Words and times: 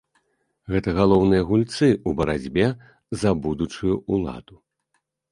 Гэта 0.75 0.93
галоўныя 0.99 1.41
гульцы 1.49 1.89
ў 1.89 2.09
барацьбе 2.21 2.65
за 3.25 3.33
будучую 3.43 3.93
ўладу. 4.15 4.55